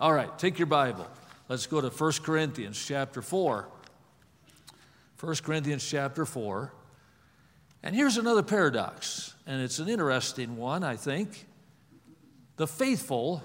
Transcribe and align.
All 0.00 0.14
right, 0.14 0.38
take 0.38 0.58
your 0.58 0.64
Bible. 0.64 1.06
Let's 1.50 1.66
go 1.66 1.78
to 1.82 1.90
1 1.90 2.12
Corinthians 2.22 2.82
chapter 2.82 3.20
4. 3.20 3.68
1 5.20 5.36
Corinthians 5.42 5.86
chapter 5.86 6.24
4. 6.24 6.72
And 7.82 7.94
here's 7.94 8.16
another 8.16 8.42
paradox, 8.42 9.34
and 9.46 9.60
it's 9.60 9.78
an 9.78 9.90
interesting 9.90 10.56
one, 10.56 10.84
I 10.84 10.96
think. 10.96 11.44
The 12.56 12.66
faithful 12.66 13.42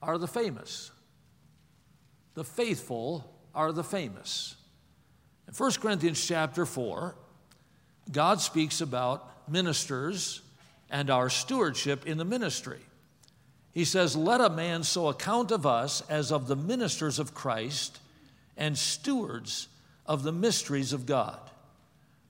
are 0.00 0.16
the 0.16 0.26
famous. 0.26 0.90
The 2.32 2.44
faithful 2.44 3.30
are 3.54 3.70
the 3.70 3.84
famous. 3.84 4.56
In 5.48 5.52
1 5.52 5.72
Corinthians 5.82 6.26
chapter 6.26 6.64
4, 6.64 7.14
God 8.10 8.40
speaks 8.40 8.80
about 8.80 9.50
ministers 9.50 10.40
and 10.88 11.10
our 11.10 11.28
stewardship 11.28 12.06
in 12.06 12.16
the 12.16 12.24
ministry. 12.24 12.80
He 13.72 13.84
says, 13.84 14.16
Let 14.16 14.40
a 14.40 14.50
man 14.50 14.82
so 14.82 15.08
account 15.08 15.50
of 15.50 15.66
us 15.66 16.02
as 16.08 16.32
of 16.32 16.48
the 16.48 16.56
ministers 16.56 17.18
of 17.18 17.34
Christ 17.34 17.98
and 18.56 18.76
stewards 18.76 19.68
of 20.06 20.22
the 20.22 20.32
mysteries 20.32 20.92
of 20.92 21.06
God. 21.06 21.38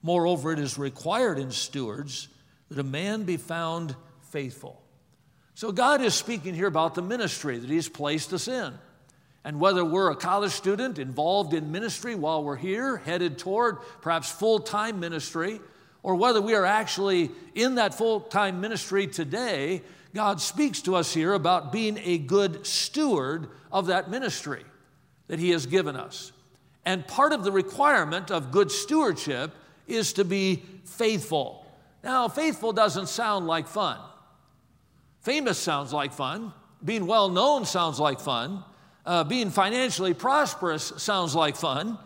Moreover, 0.03 0.51
it 0.51 0.59
is 0.59 0.77
required 0.77 1.37
in 1.39 1.51
stewards 1.51 2.27
that 2.69 2.79
a 2.79 2.83
man 2.83 3.23
be 3.23 3.37
found 3.37 3.95
faithful. 4.29 4.81
So, 5.55 5.71
God 5.71 6.01
is 6.01 6.13
speaking 6.13 6.55
here 6.55 6.67
about 6.67 6.95
the 6.95 7.01
ministry 7.01 7.57
that 7.57 7.69
He's 7.69 7.89
placed 7.89 8.33
us 8.33 8.47
in. 8.47 8.73
And 9.43 9.59
whether 9.59 9.83
we're 9.83 10.11
a 10.11 10.15
college 10.15 10.51
student 10.51 10.99
involved 10.99 11.53
in 11.53 11.71
ministry 11.71 12.13
while 12.13 12.43
we're 12.43 12.55
here, 12.55 12.97
headed 12.97 13.39
toward 13.39 13.77
perhaps 14.01 14.31
full 14.31 14.59
time 14.59 14.99
ministry, 14.99 15.59
or 16.03 16.15
whether 16.15 16.41
we 16.41 16.53
are 16.53 16.65
actually 16.65 17.31
in 17.55 17.75
that 17.75 17.95
full 17.95 18.21
time 18.21 18.61
ministry 18.61 19.07
today, 19.07 19.81
God 20.13 20.41
speaks 20.41 20.81
to 20.83 20.95
us 20.95 21.13
here 21.13 21.33
about 21.33 21.71
being 21.71 21.99
a 22.03 22.17
good 22.17 22.65
steward 22.65 23.49
of 23.71 23.87
that 23.87 24.09
ministry 24.09 24.63
that 25.27 25.39
He 25.39 25.51
has 25.51 25.65
given 25.65 25.95
us. 25.95 26.31
And 26.85 27.07
part 27.07 27.31
of 27.31 27.43
the 27.43 27.51
requirement 27.51 28.31
of 28.31 28.51
good 28.51 28.71
stewardship 28.71 29.51
is 29.87 30.13
to 30.13 30.25
be 30.25 30.63
faithful. 30.85 31.65
Now, 32.03 32.27
faithful 32.27 32.73
doesn't 32.73 33.07
sound 33.07 33.47
like 33.47 33.67
fun. 33.67 33.97
Famous 35.21 35.57
sounds 35.57 35.93
like 35.93 36.13
fun. 36.13 36.51
Being 36.83 37.05
well 37.05 37.29
known 37.29 37.65
sounds 37.65 37.99
like 37.99 38.19
fun. 38.19 38.63
Uh, 39.05 39.23
being 39.23 39.49
financially 39.49 40.13
prosperous 40.13 40.91
sounds 40.97 41.35
like 41.35 41.55
fun. 41.55 41.97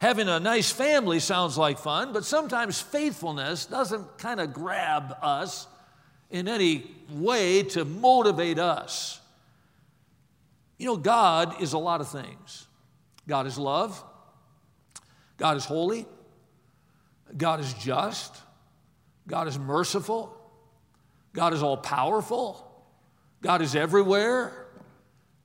Having 0.00 0.28
a 0.28 0.40
nice 0.40 0.70
family 0.70 1.20
sounds 1.20 1.58
like 1.58 1.78
fun, 1.78 2.12
but 2.12 2.24
sometimes 2.24 2.80
faithfulness 2.80 3.66
doesn't 3.66 4.18
kind 4.18 4.40
of 4.40 4.54
grab 4.54 5.14
us 5.20 5.66
in 6.30 6.48
any 6.48 6.84
way 7.10 7.62
to 7.62 7.84
motivate 7.84 8.58
us. 8.58 9.20
You 10.78 10.86
know, 10.86 10.96
God 10.96 11.60
is 11.60 11.72
a 11.72 11.78
lot 11.78 12.00
of 12.00 12.08
things. 12.08 12.66
God 13.28 13.46
is 13.46 13.58
love, 13.58 14.02
God 15.36 15.56
is 15.56 15.64
holy, 15.64 16.06
God 17.36 17.60
is 17.60 17.72
just, 17.74 18.34
God 19.28 19.46
is 19.46 19.58
merciful, 19.58 20.36
God 21.32 21.52
is 21.52 21.62
all 21.62 21.76
powerful, 21.76 22.66
God 23.40 23.62
is 23.62 23.76
everywhere. 23.76 24.52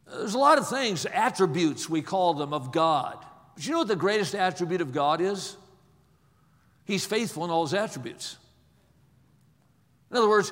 There's 0.07 0.33
a 0.33 0.39
lot 0.39 0.57
of 0.57 0.67
things, 0.67 1.05
attributes 1.05 1.89
we 1.89 2.01
call 2.01 2.33
them 2.33 2.53
of 2.53 2.71
God. 2.71 3.23
But 3.53 3.65
you 3.65 3.73
know 3.73 3.79
what 3.79 3.87
the 3.87 3.95
greatest 3.95 4.35
attribute 4.35 4.81
of 4.81 4.91
God 4.91 5.21
is? 5.21 5.57
He's 6.85 7.05
faithful 7.05 7.43
in 7.45 7.51
all 7.51 7.65
his 7.65 7.73
attributes. 7.73 8.37
In 10.11 10.17
other 10.17 10.29
words, 10.29 10.51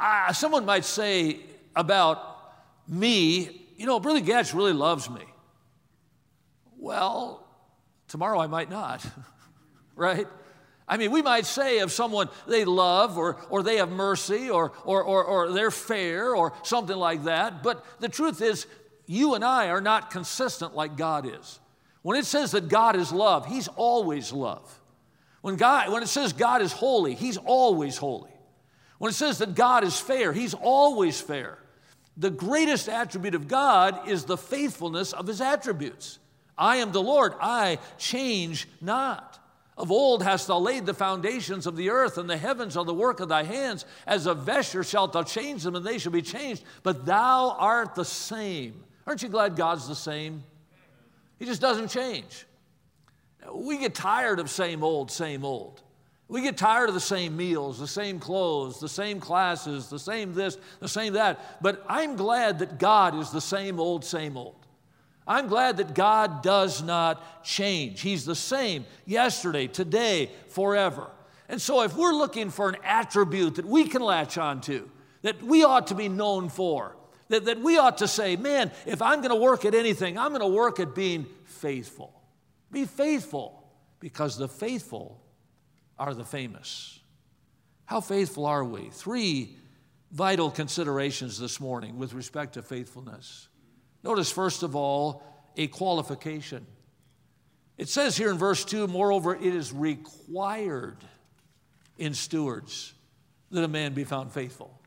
I, 0.00 0.32
someone 0.32 0.64
might 0.64 0.84
say 0.84 1.40
about 1.76 2.54
me, 2.88 3.66
you 3.76 3.86
know, 3.86 4.00
Brother 4.00 4.20
Gatch 4.20 4.54
really 4.54 4.72
loves 4.72 5.10
me. 5.10 5.22
Well, 6.78 7.46
tomorrow 8.08 8.40
I 8.40 8.46
might 8.46 8.70
not, 8.70 9.04
right? 9.94 10.26
I 10.88 10.96
mean, 10.96 11.12
we 11.12 11.22
might 11.22 11.46
say 11.46 11.80
of 11.80 11.92
someone 11.92 12.30
they 12.48 12.64
love 12.64 13.18
or, 13.18 13.36
or 13.50 13.62
they 13.62 13.76
have 13.76 13.90
mercy 13.90 14.50
or, 14.50 14.72
or, 14.84 15.02
or, 15.02 15.22
or 15.22 15.52
they're 15.52 15.70
fair 15.70 16.34
or 16.34 16.54
something 16.62 16.96
like 16.96 17.24
that, 17.24 17.62
but 17.62 17.84
the 18.00 18.08
truth 18.08 18.40
is, 18.40 18.66
you 19.06 19.34
and 19.34 19.44
I 19.44 19.68
are 19.68 19.80
not 19.80 20.10
consistent 20.10 20.74
like 20.74 20.96
God 20.96 21.26
is. 21.26 21.60
When 22.02 22.16
it 22.16 22.24
says 22.24 22.52
that 22.52 22.68
God 22.68 22.96
is 22.96 23.12
love, 23.12 23.44
He's 23.44 23.68
always 23.68 24.32
love. 24.32 24.80
When, 25.42 25.56
God, 25.56 25.92
when 25.92 26.02
it 26.02 26.08
says 26.08 26.32
God 26.32 26.62
is 26.62 26.72
holy, 26.72 27.14
He's 27.14 27.36
always 27.36 27.96
holy. 27.96 28.30
When 29.00 29.08
it 29.08 29.14
says 29.14 29.38
that 29.38 29.54
God 29.54 29.82
is 29.82 29.98
fair, 29.98 30.30
He's 30.30 30.52
always 30.52 31.18
fair. 31.18 31.56
The 32.18 32.28
greatest 32.28 32.86
attribute 32.86 33.34
of 33.34 33.48
God 33.48 34.06
is 34.06 34.24
the 34.24 34.36
faithfulness 34.36 35.14
of 35.14 35.26
His 35.26 35.40
attributes. 35.40 36.18
I 36.58 36.76
am 36.76 36.92
the 36.92 37.00
Lord, 37.00 37.32
I 37.40 37.78
change 37.96 38.68
not. 38.82 39.38
Of 39.78 39.90
old 39.90 40.22
hast 40.22 40.48
thou 40.48 40.58
laid 40.58 40.84
the 40.84 40.92
foundations 40.92 41.66
of 41.66 41.76
the 41.76 41.88
earth, 41.88 42.18
and 42.18 42.28
the 42.28 42.36
heavens 42.36 42.76
are 42.76 42.84
the 42.84 42.92
work 42.92 43.20
of 43.20 43.30
thy 43.30 43.42
hands. 43.42 43.86
As 44.06 44.26
a 44.26 44.34
vesture 44.34 44.84
shalt 44.84 45.14
thou 45.14 45.22
change 45.22 45.62
them, 45.62 45.76
and 45.76 45.86
they 45.86 45.96
shall 45.96 46.12
be 46.12 46.20
changed. 46.20 46.62
But 46.82 47.06
thou 47.06 47.56
art 47.58 47.94
the 47.94 48.04
same. 48.04 48.84
Aren't 49.06 49.22
you 49.22 49.30
glad 49.30 49.56
God's 49.56 49.88
the 49.88 49.94
same? 49.94 50.44
He 51.38 51.46
just 51.46 51.62
doesn't 51.62 51.88
change. 51.88 52.44
We 53.50 53.78
get 53.78 53.94
tired 53.94 54.40
of 54.40 54.50
same 54.50 54.84
old, 54.84 55.10
same 55.10 55.42
old. 55.42 55.80
We 56.30 56.42
get 56.42 56.56
tired 56.56 56.88
of 56.88 56.94
the 56.94 57.00
same 57.00 57.36
meals, 57.36 57.80
the 57.80 57.88
same 57.88 58.20
clothes, 58.20 58.78
the 58.78 58.88
same 58.88 59.18
classes, 59.18 59.88
the 59.88 59.98
same 59.98 60.32
this, 60.32 60.58
the 60.78 60.88
same 60.88 61.14
that. 61.14 61.60
But 61.60 61.84
I'm 61.88 62.14
glad 62.14 62.60
that 62.60 62.78
God 62.78 63.16
is 63.16 63.30
the 63.30 63.40
same 63.40 63.80
old, 63.80 64.04
same 64.04 64.36
old. 64.36 64.54
I'm 65.26 65.48
glad 65.48 65.78
that 65.78 65.92
God 65.92 66.40
does 66.40 66.84
not 66.84 67.42
change. 67.42 68.00
He's 68.00 68.24
the 68.24 68.36
same 68.36 68.84
yesterday, 69.06 69.66
today, 69.66 70.30
forever. 70.50 71.10
And 71.48 71.60
so, 71.60 71.82
if 71.82 71.96
we're 71.96 72.14
looking 72.14 72.50
for 72.50 72.68
an 72.68 72.76
attribute 72.84 73.56
that 73.56 73.66
we 73.66 73.88
can 73.88 74.00
latch 74.00 74.38
onto, 74.38 74.88
that 75.22 75.42
we 75.42 75.64
ought 75.64 75.88
to 75.88 75.96
be 75.96 76.08
known 76.08 76.48
for, 76.48 76.94
that, 77.28 77.44
that 77.46 77.58
we 77.58 77.76
ought 77.76 77.98
to 77.98 78.08
say, 78.08 78.36
man, 78.36 78.70
if 78.86 79.02
I'm 79.02 79.18
going 79.18 79.30
to 79.30 79.36
work 79.36 79.64
at 79.64 79.74
anything, 79.74 80.16
I'm 80.16 80.28
going 80.28 80.42
to 80.42 80.46
work 80.46 80.78
at 80.78 80.94
being 80.94 81.26
faithful. 81.44 82.22
Be 82.70 82.84
faithful, 82.84 83.64
because 83.98 84.36
the 84.36 84.46
faithful 84.46 85.19
are 86.00 86.14
the 86.14 86.24
famous. 86.24 86.98
How 87.84 88.00
faithful 88.00 88.46
are 88.46 88.64
we? 88.64 88.88
Three 88.90 89.56
vital 90.10 90.50
considerations 90.50 91.38
this 91.38 91.60
morning 91.60 91.98
with 91.98 92.14
respect 92.14 92.54
to 92.54 92.62
faithfulness. 92.62 93.48
Notice, 94.02 94.32
first 94.32 94.62
of 94.62 94.74
all, 94.74 95.22
a 95.56 95.66
qualification. 95.66 96.66
It 97.76 97.88
says 97.88 98.16
here 98.16 98.30
in 98.30 98.38
verse 98.38 98.64
2 98.64 98.88
moreover, 98.88 99.34
it 99.34 99.42
is 99.42 99.72
required 99.72 100.96
in 101.98 102.14
stewards 102.14 102.94
that 103.50 103.62
a 103.62 103.68
man 103.68 103.92
be 103.92 104.04
found 104.04 104.32
faithful. 104.32 104.79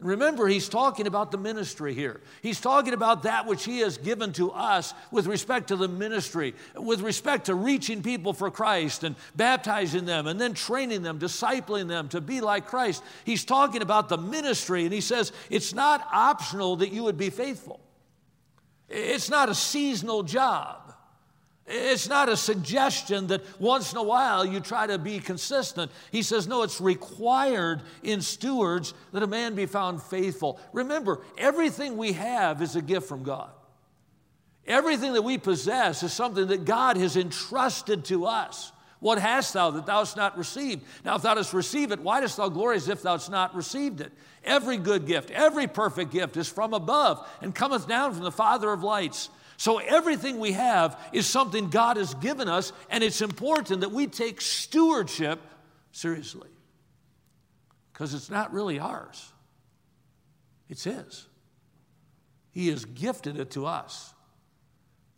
Remember, 0.00 0.48
he's 0.48 0.68
talking 0.68 1.06
about 1.06 1.30
the 1.30 1.36
ministry 1.36 1.92
here. 1.92 2.20
He's 2.42 2.58
talking 2.58 2.94
about 2.94 3.24
that 3.24 3.46
which 3.46 3.64
he 3.64 3.80
has 3.80 3.98
given 3.98 4.32
to 4.34 4.50
us 4.50 4.94
with 5.10 5.26
respect 5.26 5.68
to 5.68 5.76
the 5.76 5.88
ministry, 5.88 6.54
with 6.74 7.02
respect 7.02 7.46
to 7.46 7.54
reaching 7.54 8.02
people 8.02 8.32
for 8.32 8.50
Christ 8.50 9.04
and 9.04 9.14
baptizing 9.36 10.06
them 10.06 10.26
and 10.26 10.40
then 10.40 10.54
training 10.54 11.02
them, 11.02 11.18
discipling 11.18 11.86
them 11.86 12.08
to 12.08 12.20
be 12.22 12.40
like 12.40 12.66
Christ. 12.66 13.02
He's 13.24 13.44
talking 13.44 13.82
about 13.82 14.08
the 14.08 14.16
ministry, 14.16 14.84
and 14.84 14.92
he 14.92 15.02
says 15.02 15.32
it's 15.50 15.74
not 15.74 16.06
optional 16.10 16.76
that 16.76 16.92
you 16.92 17.04
would 17.04 17.18
be 17.18 17.30
faithful, 17.30 17.78
it's 18.88 19.28
not 19.28 19.50
a 19.50 19.54
seasonal 19.54 20.22
job. 20.22 20.79
It's 21.72 22.08
not 22.08 22.28
a 22.28 22.36
suggestion 22.36 23.28
that 23.28 23.42
once 23.60 23.92
in 23.92 23.98
a 23.98 24.02
while 24.02 24.44
you 24.44 24.58
try 24.58 24.88
to 24.88 24.98
be 24.98 25.20
consistent. 25.20 25.92
He 26.10 26.22
says, 26.22 26.48
no, 26.48 26.64
it's 26.64 26.80
required 26.80 27.82
in 28.02 28.20
stewards 28.22 28.92
that 29.12 29.22
a 29.22 29.28
man 29.28 29.54
be 29.54 29.66
found 29.66 30.02
faithful. 30.02 30.58
Remember, 30.72 31.20
everything 31.38 31.96
we 31.96 32.12
have 32.12 32.60
is 32.60 32.74
a 32.74 32.82
gift 32.82 33.08
from 33.08 33.22
God. 33.22 33.50
Everything 34.66 35.12
that 35.12 35.22
we 35.22 35.38
possess 35.38 36.02
is 36.02 36.12
something 36.12 36.48
that 36.48 36.64
God 36.64 36.96
has 36.96 37.16
entrusted 37.16 38.04
to 38.06 38.26
us. 38.26 38.72
What 38.98 39.18
hast 39.18 39.54
thou 39.54 39.70
that 39.70 39.86
thou 39.86 40.00
hast 40.00 40.16
not 40.16 40.36
received? 40.36 40.82
Now, 41.04 41.14
if 41.16 41.22
thou 41.22 41.34
dost 41.34 41.54
receive 41.54 41.92
it, 41.92 42.00
why 42.00 42.20
dost 42.20 42.36
thou 42.36 42.48
glory 42.48 42.76
as 42.76 42.88
if 42.88 43.00
thou 43.00 43.12
hast 43.12 43.30
not 43.30 43.54
received 43.54 44.00
it? 44.00 44.12
Every 44.44 44.76
good 44.76 45.06
gift, 45.06 45.30
every 45.30 45.68
perfect 45.68 46.10
gift 46.10 46.36
is 46.36 46.48
from 46.48 46.74
above 46.74 47.26
and 47.40 47.54
cometh 47.54 47.86
down 47.86 48.12
from 48.12 48.24
the 48.24 48.32
Father 48.32 48.72
of 48.72 48.82
lights 48.82 49.30
so 49.60 49.76
everything 49.76 50.38
we 50.38 50.52
have 50.52 50.98
is 51.12 51.26
something 51.26 51.68
God 51.68 51.98
has 51.98 52.14
given 52.14 52.48
us, 52.48 52.72
and 52.88 53.04
it's 53.04 53.20
important 53.20 53.82
that 53.82 53.92
we 53.92 54.06
take 54.06 54.40
stewardship 54.40 55.38
seriously 55.92 56.48
because 57.92 58.14
it's 58.14 58.30
not 58.30 58.54
really 58.54 58.78
ours, 58.78 59.30
it's 60.70 60.84
His. 60.84 61.26
He 62.52 62.68
has 62.68 62.86
gifted 62.86 63.38
it 63.38 63.50
to 63.50 63.66
us. 63.66 64.14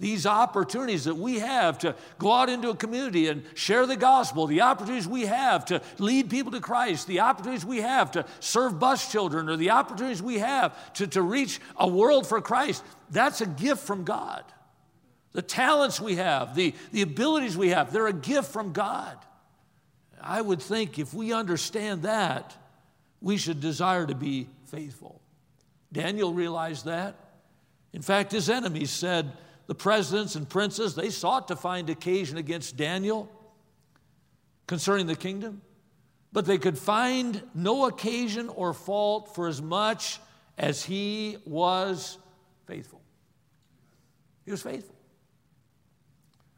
These 0.02 0.26
opportunities 0.26 1.04
that 1.04 1.14
we 1.14 1.38
have 1.38 1.78
to 1.78 1.94
go 2.18 2.32
out 2.32 2.50
into 2.50 2.70
a 2.70 2.74
community 2.74 3.28
and 3.28 3.44
share 3.54 3.86
the 3.86 3.94
gospel, 3.94 4.48
the 4.48 4.62
opportunities 4.62 5.06
we 5.06 5.26
have 5.26 5.64
to 5.66 5.80
lead 5.98 6.28
people 6.28 6.50
to 6.50 6.60
Christ, 6.60 7.06
the 7.06 7.20
opportunities 7.20 7.64
we 7.64 7.82
have 7.82 8.10
to 8.10 8.26
serve 8.40 8.80
bus 8.80 9.12
children, 9.12 9.48
or 9.48 9.56
the 9.56 9.70
opportunities 9.70 10.20
we 10.20 10.40
have 10.40 10.92
to, 10.94 11.06
to 11.06 11.22
reach 11.22 11.60
a 11.76 11.86
world 11.86 12.26
for 12.26 12.40
Christ, 12.40 12.82
that's 13.10 13.42
a 13.42 13.46
gift 13.46 13.86
from 13.86 14.02
God. 14.02 14.42
The 15.34 15.40
talents 15.40 16.00
we 16.00 16.16
have, 16.16 16.56
the, 16.56 16.74
the 16.90 17.02
abilities 17.02 17.56
we 17.56 17.68
have, 17.68 17.92
they're 17.92 18.08
a 18.08 18.12
gift 18.12 18.50
from 18.52 18.72
God. 18.72 19.16
I 20.20 20.42
would 20.42 20.60
think 20.60 20.98
if 20.98 21.14
we 21.14 21.32
understand 21.32 22.02
that, 22.02 22.56
we 23.20 23.36
should 23.36 23.60
desire 23.60 24.04
to 24.08 24.16
be 24.16 24.48
faithful. 24.64 25.20
Daniel 25.92 26.34
realized 26.34 26.86
that. 26.86 27.14
In 27.92 28.02
fact, 28.02 28.32
his 28.32 28.50
enemies 28.50 28.90
said, 28.90 29.30
the 29.66 29.74
presidents 29.74 30.34
and 30.34 30.48
princes, 30.48 30.94
they 30.94 31.10
sought 31.10 31.48
to 31.48 31.56
find 31.56 31.88
occasion 31.90 32.36
against 32.36 32.76
Daniel 32.76 33.30
concerning 34.66 35.06
the 35.06 35.16
kingdom, 35.16 35.62
but 36.32 36.46
they 36.46 36.58
could 36.58 36.78
find 36.78 37.42
no 37.54 37.86
occasion 37.86 38.48
or 38.48 38.72
fault 38.72 39.34
for 39.34 39.46
as 39.48 39.60
much 39.60 40.20
as 40.58 40.84
he 40.84 41.36
was 41.44 42.18
faithful. 42.66 43.00
He 44.44 44.50
was 44.50 44.62
faithful. 44.62 44.96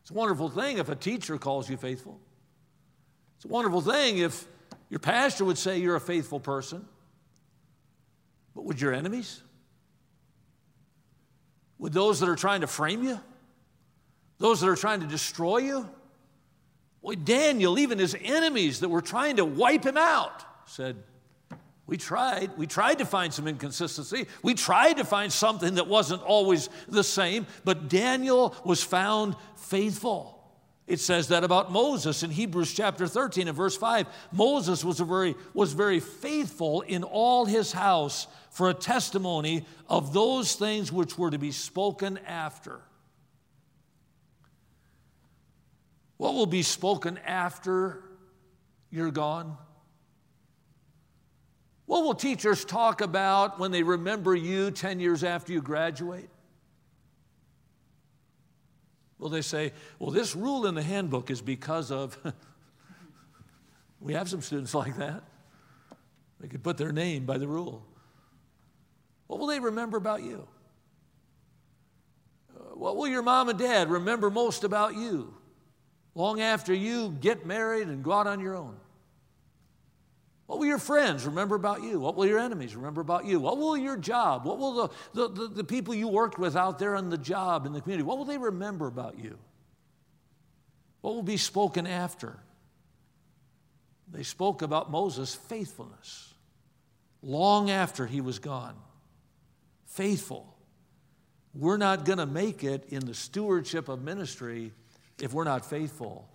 It's 0.03 0.11
a 0.11 0.15
wonderful 0.15 0.49
thing 0.49 0.79
if 0.79 0.89
a 0.89 0.95
teacher 0.95 1.39
calls 1.39 1.69
you 1.69 1.77
faithful. 1.77 2.21
It's 3.37 3.45
a 3.45 3.49
wonderful 3.49 3.81
thing 3.81 4.19
if 4.19 4.47
your 4.91 5.01
pastor 5.01 5.45
would 5.45 5.59
say 5.59 5.79
you're 5.79 5.97
a 5.97 6.01
faithful 6.01 6.41
person. 6.41 6.87
But 8.55 8.65
would 8.65 8.81
your 8.81 8.93
enemies? 8.93 9.43
With 11.79 11.93
those 11.93 12.21
that 12.21 12.29
are 12.29 12.37
trying 12.37 12.61
to 12.61 12.67
frame 12.67 13.03
you, 13.03 13.21
those 14.39 14.61
that 14.61 14.69
are 14.69 14.77
trying 14.77 15.01
to 15.01 15.07
destroy 15.07 15.59
you. 15.59 15.89
Boy, 17.03 17.17
Daniel, 17.17 17.79
even 17.79 17.99
his 17.99 18.17
enemies 18.23 18.81
that 18.81 18.89
were 18.89 19.03
trying 19.03 19.37
to 19.37 19.45
wipe 19.45 19.85
him 19.85 19.99
out, 19.99 20.45
said, 20.67 20.97
We 21.87 21.97
tried. 21.97 22.57
We 22.57 22.67
tried 22.67 22.99
to 22.99 23.05
find 23.05 23.33
some 23.33 23.47
inconsistency. 23.47 24.27
We 24.43 24.55
tried 24.55 24.95
to 24.95 25.05
find 25.05 25.33
something 25.33 25.75
that 25.75 25.87
wasn't 25.87 26.23
always 26.23 26.71
the 26.89 27.05
same, 27.05 27.47
but 27.65 27.89
Daniel 27.89 28.57
was 28.65 28.83
found 28.83 29.37
faithful. 29.57 30.44
It 30.87 31.01
says 31.01 31.29
that 31.29 31.45
about 31.45 31.73
Moses 31.73 32.23
in 32.23 32.31
Hebrews 32.31 32.75
chapter 32.75 33.07
13 33.07 33.49
and 33.49 33.57
verse 33.57 33.77
5. 33.77 34.07
Moses 34.33 34.85
was, 34.85 35.01
very, 35.01 35.35
was 35.55 35.73
very 35.73 35.99
faithful 35.99 36.83
in 36.83 37.03
all 37.05 37.47
his 37.47 37.73
house 37.73 38.27
for 38.51 38.69
a 38.69 38.75
testimony 38.75 39.65
of 39.89 40.13
those 40.13 40.55
things 40.57 40.93
which 40.93 41.17
were 41.17 41.31
to 41.31 41.39
be 41.39 41.53
spoken 41.53 42.19
after. 42.27 42.81
What 46.19 46.35
will 46.35 46.47
be 46.47 46.63
spoken 46.63 47.19
after 47.19 48.05
you're 48.91 49.11
gone? 49.11 49.57
What 51.87 52.05
will 52.05 52.15
teachers 52.15 52.65
talk 52.65 53.01
about 53.01 53.59
when 53.59 53.71
they 53.71 53.83
remember 53.83 54.35
you 54.35 54.71
10 54.71 55.01
years 55.01 55.25
after 55.25 55.53
you 55.53 55.63
graduate? 55.63 56.29
Will 59.25 59.31
they 59.31 59.41
say, 59.41 59.73
well, 59.99 60.11
this 60.11 60.37
rule 60.37 60.67
in 60.67 60.75
the 60.75 60.83
handbook 60.83 61.31
is 61.31 61.41
because 61.41 61.91
of. 61.91 62.19
we 63.99 64.13
have 64.13 64.29
some 64.29 64.43
students 64.43 64.75
like 64.75 64.99
that. 64.99 65.25
They 66.41 66.49
could 66.49 66.63
put 66.63 66.77
their 66.77 66.93
name 66.93 67.25
by 67.25 67.39
the 67.39 67.49
rule. 67.49 67.87
What 69.27 69.41
will 69.41 69.47
they 69.47 69.61
remember 69.61 69.97
about 69.97 70.23
you? 70.23 70.47
Uh, 72.55 72.75
what 72.75 72.99
will 72.99 73.09
your 73.09 73.23
mom 73.23 73.49
and 73.49 73.59
dad 73.59 73.89
remember 73.89 74.29
most 74.29 74.63
about 74.63 74.95
you 74.95 75.33
long 76.15 76.43
after 76.43 76.75
you 76.75 77.17
get 77.19 77.47
married 77.47 77.89
and 77.89 78.05
go 78.05 78.13
out 78.13 78.27
on 78.27 78.41
your 78.41 78.55
own? 78.55 78.77
What 80.55 80.61
will 80.61 80.69
your 80.69 80.79
friends 80.79 81.27
remember 81.27 81.57
about 81.57 81.83
you? 81.83 81.99
What 81.99 82.15
will 82.15 82.27
your 82.27 82.39
enemies 82.39 82.77
remember 82.77 83.01
about 83.01 83.25
you? 83.25 83.41
What 83.41 83.59
will 83.59 83.77
your 83.77 83.97
job, 83.97 84.45
what 84.45 84.57
will 84.57 84.89
the, 85.13 85.29
the, 85.29 85.49
the, 85.49 85.65
people 85.65 85.97
you 85.97 86.07
worked 86.07 86.39
with 86.39 86.55
out 86.55 86.79
there 86.79 86.95
on 86.95 87.11
the 87.11 87.19
job 87.19 87.67
in 87.67 87.73
the 87.73 87.81
community, 87.81 88.05
what 88.05 88.19
will 88.19 88.25
they 88.25 88.39
remember 88.39 88.87
about 88.87 89.19
you? 89.19 89.37
What 91.01 91.17
will 91.17 91.25
be 91.25 91.39
spoken 91.39 91.89
after? 91.89 92.39
They 94.13 94.23
spoke 94.23 94.63
about 94.63 94.93
Moses' 94.93 95.35
faithfulness 95.35 96.33
long 97.21 97.69
after 97.69 98.07
he 98.07 98.21
was 98.21 98.39
gone 98.39 98.77
faithful. 99.87 100.57
We're 101.53 101.79
not 101.79 102.05
going 102.05 102.19
to 102.19 102.27
make 102.27 102.63
it 102.63 102.85
in 102.91 103.07
the 103.07 103.15
stewardship 103.15 103.89
of 103.89 104.03
ministry 104.03 104.71
if 105.21 105.33
we're 105.33 105.43
not 105.43 105.69
faithful. 105.69 106.29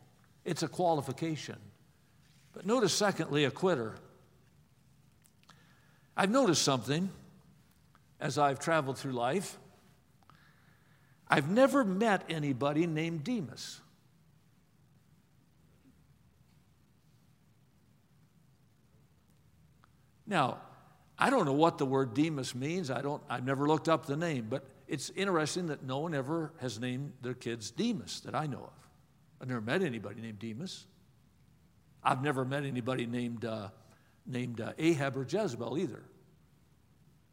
It's 0.43 0.61
a 0.61 0.67
qualification. 0.67 1.55
But 2.51 2.65
notice, 2.65 2.93
secondly, 2.93 3.45
a 3.45 3.51
quitter. 3.51 3.95
I've 6.19 6.31
noticed 6.31 6.63
something 6.63 7.09
as 8.19 8.37
I've 8.37 8.59
traveled 8.59 8.97
through 8.97 9.13
life. 9.13 9.57
I've 11.29 11.49
never 11.49 11.85
met 11.85 12.25
anybody 12.27 12.85
named 12.87 13.23
Demas. 13.23 13.79
Now, 20.27 20.57
I 21.17 21.29
don't 21.29 21.45
know 21.45 21.53
what 21.53 21.77
the 21.77 21.85
word 21.85 22.13
Demas 22.13 22.53
means. 22.53 22.91
I 22.91 23.01
don't, 23.01 23.23
I've 23.29 23.45
never 23.45 23.65
looked 23.65 23.87
up 23.87 24.05
the 24.05 24.17
name, 24.17 24.47
but 24.49 24.65
it's 24.89 25.11
interesting 25.11 25.67
that 25.67 25.83
no 25.83 25.99
one 25.99 26.13
ever 26.13 26.51
has 26.59 26.81
named 26.81 27.13
their 27.21 27.33
kids 27.33 27.71
Demas 27.71 28.19
that 28.25 28.35
I 28.35 28.45
know 28.45 28.63
of. 28.65 28.89
I've 29.39 29.47
never 29.47 29.61
met 29.61 29.83
anybody 29.83 30.19
named 30.19 30.39
Demas. 30.39 30.85
I've 32.03 32.21
never 32.21 32.43
met 32.43 32.65
anybody 32.65 33.05
named, 33.05 33.45
uh, 33.45 33.69
named 34.29 34.61
uh, 34.61 34.73
Ahab 34.77 35.17
or 35.17 35.25
Jezebel 35.27 35.77
either. 35.77 36.03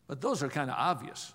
But 0.07 0.21
those 0.21 0.43
are 0.43 0.49
kind 0.49 0.71
of 0.71 0.77
obvious. 0.79 1.33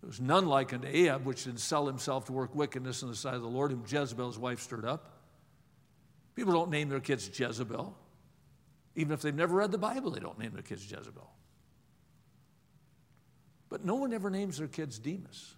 There 0.00 0.08
was 0.08 0.20
none 0.20 0.46
like 0.46 0.72
unto 0.72 0.88
Ahab, 0.88 1.26
which 1.26 1.44
did 1.44 1.58
sell 1.58 1.86
himself 1.86 2.26
to 2.26 2.32
work 2.32 2.54
wickedness 2.54 3.02
in 3.02 3.08
the 3.08 3.16
sight 3.16 3.34
of 3.34 3.42
the 3.42 3.48
Lord, 3.48 3.70
whom 3.70 3.84
Jezebel, 3.86 4.28
his 4.28 4.38
wife, 4.38 4.60
stirred 4.60 4.84
up. 4.84 5.20
People 6.34 6.52
don't 6.52 6.70
name 6.70 6.88
their 6.88 7.00
kids 7.00 7.28
Jezebel. 7.38 7.96
Even 8.96 9.12
if 9.12 9.22
they've 9.22 9.34
never 9.34 9.56
read 9.56 9.72
the 9.72 9.78
Bible, 9.78 10.10
they 10.10 10.20
don't 10.20 10.38
name 10.38 10.52
their 10.52 10.62
kids 10.62 10.90
Jezebel. 10.90 11.30
But 13.68 13.84
no 13.84 13.94
one 13.94 14.12
ever 14.12 14.30
names 14.30 14.58
their 14.58 14.68
kids 14.68 14.98
Demas. 14.98 15.54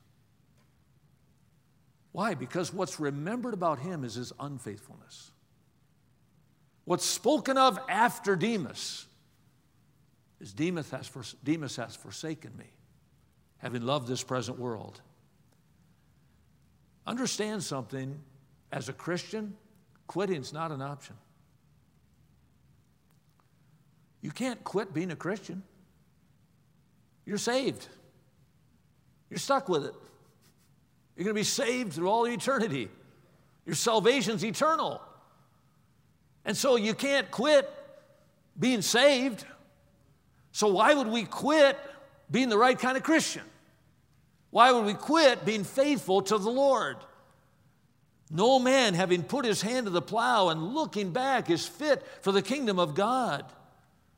Why? 2.13 2.35
Because 2.35 2.73
what's 2.73 3.01
remembered 3.01 3.55
about 3.55 3.79
him 3.79 4.05
is 4.05 4.15
his 4.15 4.33
unfaithfulness. 4.39 5.32
What's 6.85 7.05
spoken 7.05 7.57
of 7.57 7.79
after 7.89 8.37
Demas 8.37 9.07
is 10.41 10.53
Demas 10.53 10.91
has, 10.91 11.09
Demas 11.45 11.77
has 11.77 11.95
forsaken 11.95 12.57
me, 12.57 12.67
having 13.59 13.83
loved 13.83 14.09
this 14.09 14.23
present 14.23 14.59
world. 14.59 15.01
Understand 17.07 17.63
something 17.63 18.19
as 18.73 18.89
a 18.89 18.93
Christian, 18.93 19.57
quitting's 20.07 20.53
not 20.53 20.73
an 20.73 20.83
option. 20.83 21.17
You 24.21 24.31
can't 24.31 24.63
quit 24.65 24.95
being 24.95 25.11
a 25.11 25.17
Christian. 25.17 25.63
You're 27.27 27.39
saved. 27.39 27.89
You're 29.31 29.39
stuck 29.39 29.69
with 29.69 29.85
it. 29.85 29.95
You're 31.17 31.25
going 31.25 31.35
to 31.35 31.41
be 31.41 31.45
saved 31.45 31.93
through 31.93 32.09
all 32.09 32.27
eternity. 32.27 32.89
Your 33.67 33.75
salvation's 33.75 34.45
eternal. 34.45 35.01
And 36.45 36.57
so 36.57 36.77
you 36.77 36.95
can't 36.95 37.31
quit 37.31 37.71
being 38.59 38.83
saved. 38.83 39.45
So 40.51 40.69
why 40.69 40.95
would 40.95 41.07
we 41.07 41.25
quit 41.25 41.79
being 42.31 42.49
the 42.49 42.59
right 42.59 42.79
kind 42.79 42.97
of 42.97 43.03
Christian? 43.03 43.43
Why 44.51 44.71
would 44.71 44.85
we 44.85 44.95
quit 44.95 45.45
being 45.45 45.65
faithful 45.65 46.23
to 46.23 46.37
the 46.37 46.51
Lord? 46.51 46.97
No 48.31 48.59
man, 48.59 48.95
having 48.95 49.23
put 49.23 49.45
his 49.45 49.63
hand 49.63 49.87
to 49.87 49.91
the 49.91 50.03
plow 50.03 50.49
and 50.49 50.75
looking 50.75 51.13
back, 51.13 51.51
is 51.51 51.67
fit 51.67 52.05
for 52.23 52.33
the 52.33 52.43
kingdom 52.43 52.79
of 52.79 52.95
God. 52.95 53.45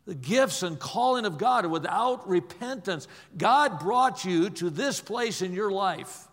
The 0.06 0.14
gifts 0.14 0.62
and 0.62 0.78
calling 0.78 1.24
of 1.24 1.38
God 1.38 1.64
are 1.64 1.68
without 1.68 2.28
repentance. 2.28 3.08
God 3.36 3.80
brought 3.80 4.24
you 4.24 4.50
to 4.50 4.70
this 4.70 5.00
place 5.00 5.40
in 5.40 5.52
your 5.52 5.70
life. 5.70 6.28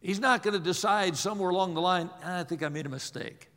He's 0.00 0.20
not 0.20 0.42
going 0.42 0.54
to 0.54 0.60
decide 0.60 1.16
somewhere 1.16 1.50
along 1.50 1.74
the 1.74 1.80
line, 1.80 2.10
ah, 2.24 2.40
I 2.40 2.44
think 2.44 2.62
I 2.62 2.68
made 2.68 2.86
a 2.86 2.90
mistake. 2.90 3.48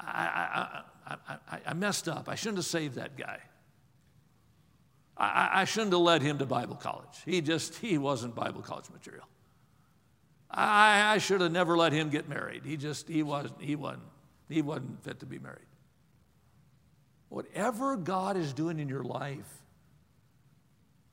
I, 0.00 0.82
I, 1.06 1.36
I, 1.48 1.58
I, 1.66 1.74
messed 1.74 2.08
up. 2.08 2.28
I 2.28 2.34
shouldn't 2.34 2.58
have 2.58 2.66
saved 2.66 2.94
that 2.94 3.16
guy. 3.16 3.38
I, 5.16 5.50
I 5.52 5.64
shouldn't 5.64 5.92
have 5.92 6.00
led 6.00 6.22
him 6.22 6.38
to 6.38 6.46
Bible 6.46 6.76
college. 6.76 7.18
He 7.26 7.40
just, 7.40 7.76
he 7.76 7.98
wasn't 7.98 8.34
Bible 8.34 8.62
college 8.62 8.90
material. 8.90 9.26
I, 10.50 11.14
I 11.14 11.18
should 11.18 11.40
have 11.42 11.52
never 11.52 11.76
let 11.76 11.92
him 11.92 12.10
get 12.10 12.28
married. 12.28 12.64
He 12.64 12.76
just, 12.76 13.08
he 13.08 13.22
wasn't, 13.22 13.60
he 13.60 13.76
wasn't, 13.76 14.02
he 14.48 14.62
wasn't 14.62 15.02
fit 15.04 15.20
to 15.20 15.26
be 15.26 15.38
married. 15.38 15.58
Whatever 17.28 17.96
God 17.96 18.36
is 18.36 18.52
doing 18.52 18.80
in 18.80 18.88
your 18.88 19.04
life, 19.04 19.46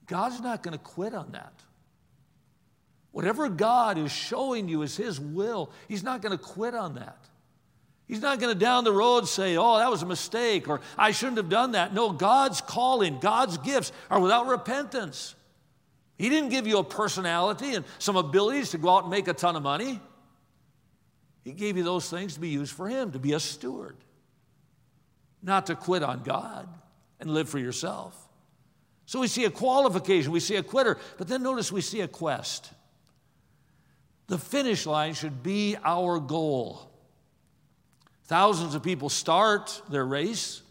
God's 0.07 0.41
not 0.41 0.63
going 0.63 0.75
to 0.75 0.83
quit 0.83 1.13
on 1.13 1.33
that. 1.33 1.53
Whatever 3.11 3.49
God 3.49 3.97
is 3.97 4.11
showing 4.11 4.67
you 4.69 4.81
is 4.81 4.97
His 4.97 5.19
will, 5.19 5.71
He's 5.87 6.03
not 6.03 6.21
going 6.21 6.35
to 6.35 6.43
quit 6.43 6.73
on 6.73 6.95
that. 6.95 7.17
He's 8.07 8.21
not 8.21 8.39
going 8.39 8.53
to 8.53 8.59
down 8.59 8.85
the 8.85 8.93
road 8.93 9.27
say, 9.27 9.57
oh, 9.57 9.77
that 9.77 9.91
was 9.91 10.01
a 10.01 10.05
mistake, 10.05 10.69
or 10.69 10.79
I 10.97 11.11
shouldn't 11.11 11.37
have 11.37 11.49
done 11.49 11.73
that. 11.73 11.93
No, 11.93 12.11
God's 12.11 12.61
calling, 12.61 13.19
God's 13.19 13.57
gifts 13.57 13.91
are 14.09 14.19
without 14.19 14.47
repentance. 14.47 15.35
He 16.17 16.29
didn't 16.29 16.49
give 16.49 16.65
you 16.65 16.77
a 16.77 16.83
personality 16.83 17.75
and 17.75 17.83
some 17.99 18.15
abilities 18.15 18.71
to 18.71 18.77
go 18.77 18.89
out 18.89 19.03
and 19.03 19.11
make 19.11 19.27
a 19.27 19.33
ton 19.33 19.55
of 19.55 19.63
money. 19.63 19.99
He 21.43 21.51
gave 21.51 21.77
you 21.77 21.83
those 21.83 22.09
things 22.09 22.33
to 22.35 22.39
be 22.39 22.49
used 22.49 22.73
for 22.73 22.87
Him, 22.87 23.11
to 23.11 23.19
be 23.19 23.33
a 23.33 23.39
steward, 23.39 23.97
not 25.43 25.67
to 25.67 25.75
quit 25.75 26.01
on 26.01 26.23
God 26.23 26.67
and 27.19 27.29
live 27.29 27.49
for 27.49 27.59
yourself. 27.59 28.15
So 29.05 29.19
we 29.19 29.27
see 29.27 29.45
a 29.45 29.49
qualification, 29.49 30.31
we 30.31 30.39
see 30.39 30.55
a 30.55 30.63
quitter, 30.63 30.97
but 31.17 31.27
then 31.27 31.43
notice 31.43 31.71
we 31.71 31.81
see 31.81 32.01
a 32.01 32.07
quest. 32.07 32.71
The 34.27 34.37
finish 34.37 34.85
line 34.85 35.13
should 35.13 35.43
be 35.43 35.77
our 35.83 36.19
goal. 36.19 36.91
Thousands 38.27 38.75
of 38.75 38.83
people 38.83 39.09
start 39.09 39.81
their 39.89 40.05
race. 40.05 40.61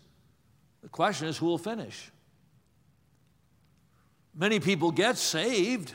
The 0.82 0.88
question 0.88 1.26
is 1.26 1.38
who 1.38 1.46
will 1.46 1.58
finish? 1.58 2.10
Many 4.34 4.60
people 4.60 4.90
get 4.90 5.16
saved, 5.16 5.94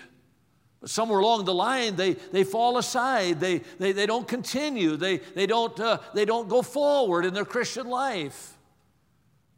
but 0.80 0.90
somewhere 0.90 1.20
along 1.20 1.46
the 1.46 1.54
line 1.54 1.96
they, 1.96 2.14
they 2.14 2.44
fall 2.44 2.80
aside. 2.80 3.40
They, 3.40 3.60
they, 3.78 3.92
they 3.92 4.08
don't 4.08 4.28
continue. 4.28 4.98
They, 4.98 5.18
they, 5.18 5.46
don't, 5.46 5.80
uh, 5.80 6.00
they 6.16 6.26
don't 6.26 6.50
go 6.50 6.64
forward 6.64 7.26
in 7.26 7.36
their 7.36 7.46
Christian 7.46 7.88
life. 7.88 8.58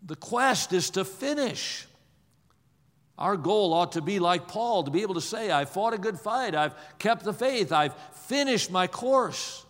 The 0.06 0.18
quest 0.18 0.74
is 0.74 0.90
to 0.92 1.06
finish. 1.06 1.88
Our 3.18 3.38
goal 3.38 3.74
ought 3.74 3.94
to 3.94 4.02
be 4.02 4.20
like 4.20 4.50
Paul, 4.50 4.84
to 4.84 4.92
be 4.92 5.04
able 5.04 5.14
to 5.14 5.22
say, 5.22 5.50
I 5.52 5.64
fought 5.64 5.94
a 5.94 5.98
good 5.98 6.20
fight, 6.20 6.54
I've 6.54 6.76
kept 7.00 7.24
the 7.24 7.34
faith, 7.34 7.72
I've 7.72 7.96
finished 8.12 8.70
my 8.70 8.88
course. 8.88 9.66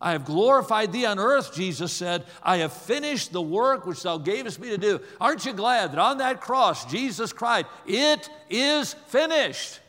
I 0.00 0.12
have 0.12 0.24
glorified 0.24 0.92
thee 0.92 1.06
on 1.06 1.18
earth, 1.18 1.54
Jesus 1.54 1.92
said. 1.92 2.24
I 2.42 2.58
have 2.58 2.72
finished 2.72 3.32
the 3.32 3.40
work 3.40 3.86
which 3.86 4.02
thou 4.02 4.18
gavest 4.18 4.60
me 4.60 4.68
to 4.70 4.78
do. 4.78 5.00
Aren't 5.20 5.46
you 5.46 5.52
glad 5.52 5.92
that 5.92 5.98
on 5.98 6.18
that 6.18 6.40
cross, 6.40 6.84
Jesus 6.86 7.32
cried, 7.32 7.66
It 7.86 8.28
is 8.50 8.94
finished. 9.08 9.80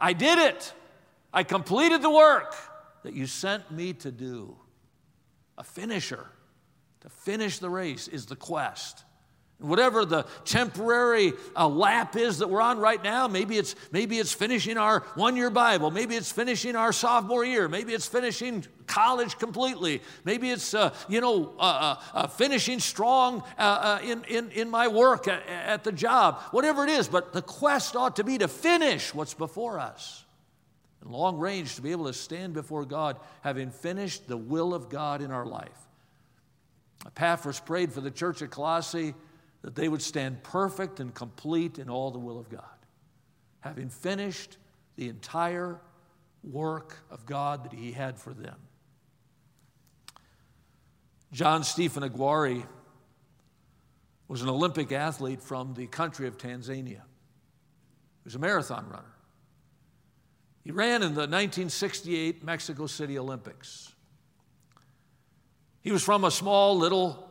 I 0.00 0.12
did 0.12 0.38
it. 0.38 0.72
I 1.32 1.44
completed 1.44 2.02
the 2.02 2.10
work 2.10 2.54
that 3.02 3.14
you 3.14 3.26
sent 3.26 3.70
me 3.70 3.92
to 3.94 4.10
do. 4.10 4.56
A 5.56 5.64
finisher. 5.64 6.26
To 7.02 7.08
finish 7.08 7.58
the 7.58 7.70
race 7.70 8.08
is 8.08 8.26
the 8.26 8.36
quest. 8.36 9.04
Whatever 9.60 10.04
the 10.04 10.24
temporary 10.44 11.32
uh, 11.56 11.66
lap 11.66 12.14
is 12.14 12.38
that 12.38 12.48
we're 12.48 12.60
on 12.60 12.78
right 12.78 13.02
now, 13.02 13.26
maybe 13.26 13.58
it's, 13.58 13.74
maybe 13.90 14.20
it's 14.20 14.32
finishing 14.32 14.78
our 14.78 15.00
one 15.16 15.34
year 15.34 15.50
Bible, 15.50 15.90
maybe 15.90 16.14
it's 16.14 16.30
finishing 16.30 16.76
our 16.76 16.92
sophomore 16.92 17.44
year, 17.44 17.68
maybe 17.68 17.92
it's 17.92 18.06
finishing 18.06 18.64
college 18.86 19.36
completely, 19.36 20.00
maybe 20.24 20.50
it's, 20.50 20.74
uh, 20.74 20.94
you 21.08 21.20
know, 21.20 21.54
uh, 21.58 21.62
uh, 21.62 21.96
uh 22.14 22.26
finishing 22.28 22.78
strong 22.78 23.42
uh, 23.58 23.98
in, 24.04 24.22
in, 24.28 24.48
in 24.52 24.70
my 24.70 24.86
work 24.86 25.26
at, 25.26 25.44
at 25.48 25.82
the 25.82 25.90
job, 25.90 26.40
whatever 26.52 26.84
it 26.84 26.90
is, 26.90 27.08
but 27.08 27.32
the 27.32 27.42
quest 27.42 27.96
ought 27.96 28.14
to 28.14 28.22
be 28.22 28.38
to 28.38 28.46
finish 28.46 29.12
what's 29.12 29.34
before 29.34 29.80
us. 29.80 30.24
And 31.00 31.10
long 31.10 31.36
range, 31.36 31.74
to 31.74 31.82
be 31.82 31.90
able 31.90 32.06
to 32.06 32.12
stand 32.12 32.54
before 32.54 32.84
God, 32.84 33.18
having 33.40 33.72
finished 33.72 34.28
the 34.28 34.36
will 34.36 34.72
of 34.72 34.88
God 34.88 35.20
in 35.20 35.32
our 35.32 35.46
life. 35.46 35.88
Epaphras 37.06 37.58
prayed 37.58 37.92
for 37.92 38.00
the 38.00 38.10
church 38.10 38.40
at 38.40 38.50
Colossae 38.50 39.14
that 39.62 39.74
they 39.74 39.88
would 39.88 40.02
stand 40.02 40.42
perfect 40.42 41.00
and 41.00 41.14
complete 41.14 41.78
in 41.78 41.88
all 41.88 42.10
the 42.10 42.18
will 42.18 42.38
of 42.38 42.48
God, 42.48 42.62
having 43.60 43.88
finished 43.88 44.56
the 44.96 45.08
entire 45.08 45.80
work 46.44 46.96
of 47.10 47.26
God 47.26 47.64
that 47.64 47.72
He 47.72 47.92
had 47.92 48.18
for 48.18 48.32
them. 48.32 48.56
John 51.32 51.64
Stephen 51.64 52.02
Akhwari 52.02 52.64
was 54.28 54.42
an 54.42 54.48
Olympic 54.48 54.92
athlete 54.92 55.42
from 55.42 55.74
the 55.74 55.86
country 55.86 56.26
of 56.26 56.38
Tanzania. 56.38 57.02
He 57.02 58.24
was 58.24 58.34
a 58.34 58.38
marathon 58.38 58.88
runner. 58.88 59.14
He 60.64 60.70
ran 60.70 61.02
in 61.02 61.14
the 61.14 61.22
1968 61.22 62.44
Mexico 62.44 62.86
City 62.86 63.18
Olympics. 63.18 63.94
He 65.80 65.92
was 65.92 66.02
from 66.02 66.24
a 66.24 66.30
small 66.30 66.76
little 66.76 67.27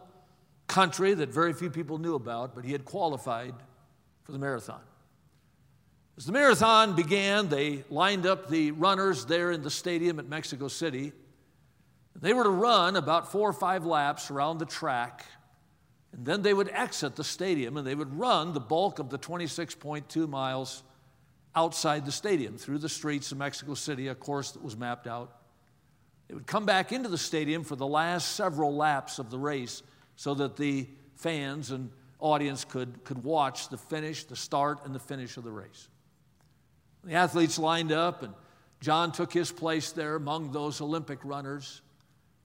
country 0.67 1.13
that 1.13 1.29
very 1.29 1.53
few 1.53 1.69
people 1.69 1.97
knew 1.97 2.15
about, 2.15 2.53
but 2.53 2.65
he 2.65 2.71
had 2.71 2.85
qualified 2.85 3.55
for 4.23 4.31
the 4.31 4.39
marathon. 4.39 4.81
As 6.17 6.25
the 6.25 6.31
marathon 6.31 6.95
began, 6.95 7.47
they 7.47 7.83
lined 7.89 8.25
up 8.25 8.49
the 8.49 8.71
runners 8.71 9.25
there 9.25 9.51
in 9.51 9.61
the 9.61 9.69
stadium 9.69 10.19
at 10.19 10.27
Mexico 10.27 10.67
City. 10.67 11.13
They 12.15 12.33
were 12.33 12.43
to 12.43 12.49
run 12.49 12.95
about 12.95 13.31
four 13.31 13.47
or 13.47 13.53
five 13.53 13.85
laps 13.85 14.31
around 14.31 14.57
the 14.57 14.65
track, 14.65 15.25
and 16.11 16.25
then 16.25 16.41
they 16.41 16.53
would 16.53 16.69
exit 16.69 17.15
the 17.15 17.23
stadium 17.23 17.77
and 17.77 17.85
they 17.85 17.93
would 17.93 18.17
run 18.17 18.53
the 18.53 18.59
bulk 18.59 18.97
of 18.97 19.09
the 19.09 19.19
26.2 19.19 20.27
miles 20.27 20.83
outside 21.55 22.05
the 22.05 22.11
stadium 22.11 22.57
through 22.57 22.79
the 22.79 22.89
streets 22.89 23.31
of 23.31 23.37
Mexico 23.37 23.75
City, 23.75 24.07
a 24.07 24.15
course 24.15 24.51
that 24.51 24.63
was 24.63 24.75
mapped 24.75 25.05
out. 25.05 25.41
They 26.27 26.33
would 26.33 26.47
come 26.47 26.65
back 26.65 26.91
into 26.91 27.09
the 27.09 27.17
stadium 27.17 27.63
for 27.63 27.75
the 27.75 27.87
last 27.87 28.35
several 28.35 28.75
laps 28.75 29.19
of 29.19 29.29
the 29.29 29.37
race 29.37 29.83
so 30.17 30.33
that 30.33 30.57
the 30.57 30.87
fans 31.15 31.71
and 31.71 31.89
audience 32.19 32.65
could, 32.65 33.03
could 33.05 33.23
watch 33.23 33.69
the 33.69 33.77
finish, 33.77 34.25
the 34.25 34.35
start, 34.35 34.79
and 34.83 34.93
the 34.93 34.99
finish 34.99 35.37
of 35.37 35.43
the 35.43 35.51
race. 35.51 35.87
The 37.05 37.13
athletes 37.13 37.57
lined 37.57 37.91
up, 37.91 38.23
and 38.23 38.33
John 38.81 39.11
took 39.11 39.31
his 39.31 39.51
place 39.51 39.91
there 39.91 40.15
among 40.15 40.51
those 40.51 40.81
Olympic 40.81 41.19
runners. 41.23 41.81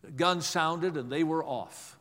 The 0.03 0.11
gun 0.11 0.43
sounded, 0.43 0.97
and 0.97 1.11
they 1.11 1.25
were 1.25 1.43
off. 1.43 1.99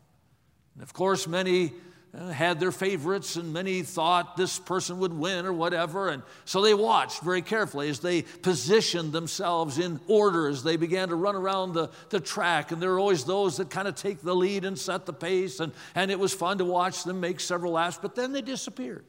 And 0.75 0.84
of 0.84 0.94
course, 0.94 1.28
many 1.28 1.74
Uh, 2.13 2.27
had 2.27 2.60
their 2.60 2.74
favorites, 2.74 3.38
and 3.38 3.53
many 3.53 3.84
thought 3.84 4.36
this 4.36 4.60
person 4.60 5.00
would 5.00 5.13
win 5.13 5.46
or 5.46 5.53
whatever. 5.53 6.10
And 6.10 6.24
so 6.44 6.62
they 6.62 6.74
watched 6.74 7.22
very 7.22 7.41
carefully 7.41 7.88
as 7.88 8.01
they 8.01 8.24
positioned 8.24 9.13
themselves 9.13 9.80
in 9.80 9.98
order 10.10 10.50
as 10.50 10.62
they 10.62 10.75
began 10.75 11.08
to 11.08 11.15
run 11.15 11.38
around 11.38 11.72
the, 11.72 11.89
the 12.10 12.20
track. 12.20 12.74
And 12.74 12.82
there 12.82 12.89
were 12.89 13.00
always 13.00 13.24
those 13.24 13.56
that 13.58 13.70
kind 13.70 13.88
of 13.88 13.96
take 13.96 14.22
the 14.22 14.36
lead 14.36 14.65
and 14.65 14.77
set 14.77 15.06
the 15.06 15.13
pace. 15.13 15.62
And, 15.62 15.72
and 15.96 16.12
it 16.12 16.20
was 16.20 16.34
fun 16.34 16.58
to 16.58 16.65
watch 16.65 17.06
them 17.06 17.22
make 17.22 17.39
several 17.39 17.72
laps, 17.72 17.98
but 18.01 18.13
then 18.13 18.34
they 18.34 18.41
disappeared 18.41 19.06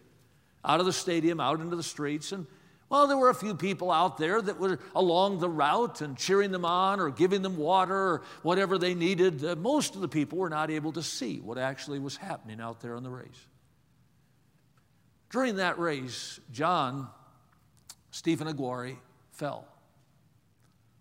out 0.64 0.78
of 0.78 0.86
the 0.86 0.92
stadium, 0.92 1.40
out 1.40 1.58
into 1.58 1.74
the 1.74 1.82
streets. 1.82 2.30
And 2.30 2.46
well, 2.92 3.06
there 3.06 3.16
were 3.16 3.30
a 3.30 3.34
few 3.34 3.54
people 3.54 3.90
out 3.90 4.18
there 4.18 4.42
that 4.42 4.60
were 4.60 4.78
along 4.94 5.38
the 5.38 5.48
route 5.48 6.02
and 6.02 6.14
cheering 6.14 6.50
them 6.50 6.66
on 6.66 7.00
or 7.00 7.08
giving 7.08 7.40
them 7.40 7.56
water 7.56 7.96
or 7.96 8.22
whatever 8.42 8.76
they 8.76 8.94
needed. 8.94 9.42
Uh, 9.42 9.56
most 9.56 9.94
of 9.94 10.02
the 10.02 10.08
people 10.08 10.36
were 10.36 10.50
not 10.50 10.70
able 10.70 10.92
to 10.92 11.02
see 11.02 11.40
what 11.40 11.56
actually 11.56 11.98
was 11.98 12.18
happening 12.18 12.60
out 12.60 12.82
there 12.82 12.94
on 12.94 13.02
the 13.02 13.08
race. 13.08 13.46
During 15.30 15.56
that 15.56 15.78
race, 15.78 16.38
John, 16.52 17.08
Stephen 18.10 18.46
Akhwari, 18.46 18.98
fell. 19.30 19.66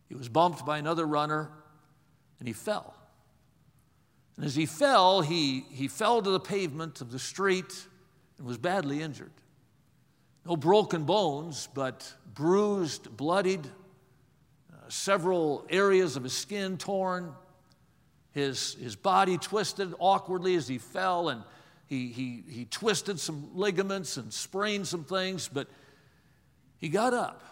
He 0.08 0.16
was 0.16 0.30
bumped 0.30 0.66
by 0.66 0.78
another 0.78 1.06
runner 1.06 1.50
and 2.40 2.48
he 2.48 2.54
fell. 2.54 2.96
And 4.38 4.46
as 4.46 4.56
he 4.56 4.66
fell, 4.66 5.20
he, 5.20 5.66
he 5.70 5.90
fell 5.90 6.22
to 6.22 6.30
the 6.30 6.40
pavement 6.40 7.02
of 7.02 7.12
the 7.12 7.20
street 7.20 7.86
and 8.38 8.48
was 8.48 8.58
badly 8.58 9.02
injured. 9.02 9.34
No 10.46 10.56
broken 10.56 11.04
bones, 11.04 11.70
but 11.74 12.14
bruised, 12.34 13.16
bloodied, 13.16 13.66
uh, 13.66 14.90
several 14.90 15.66
areas 15.70 16.16
of 16.16 16.24
his 16.24 16.34
skin 16.34 16.78
torn, 16.78 17.34
his, 18.32 18.74
his 18.76 18.96
body 18.96 19.38
twisted 19.38 19.94
awkwardly 20.00 20.56
as 20.56 20.68
he 20.68 20.78
fell, 20.78 21.30
and 21.30 21.44
he, 21.86 22.08
he, 22.08 22.44
he 22.50 22.66
twisted 22.66 23.20
some 23.20 23.50
ligaments 23.54 24.18
and 24.18 24.34
sprained 24.34 24.88
some 24.88 25.04
things, 25.04 25.48
but 25.48 25.68
he 26.78 26.90
got 26.90 27.14
up. 27.14 27.44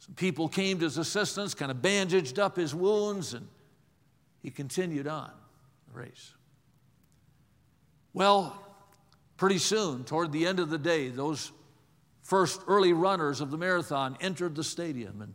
Some 0.00 0.14
people 0.14 0.48
came 0.48 0.78
to 0.78 0.86
his 0.86 0.98
assistance, 0.98 1.54
kind 1.54 1.70
of 1.70 1.82
bandaged 1.82 2.38
up 2.38 2.56
his 2.56 2.74
wounds, 2.74 3.34
and 3.34 3.46
he 4.42 4.50
continued 4.50 5.06
on 5.06 5.30
the 5.92 6.00
race. 6.00 6.32
Well, 8.12 8.60
pretty 9.36 9.58
soon, 9.58 10.04
toward 10.04 10.32
the 10.32 10.46
end 10.46 10.58
of 10.58 10.70
the 10.70 10.78
day, 10.78 11.10
those 11.10 11.52
first 12.30 12.62
early 12.68 12.92
runners 12.92 13.40
of 13.40 13.50
the 13.50 13.58
marathon 13.58 14.16
entered 14.20 14.54
the 14.54 14.62
stadium, 14.62 15.20
and 15.20 15.34